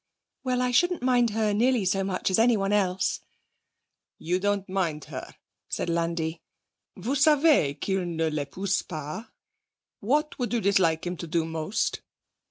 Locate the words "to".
11.17-11.27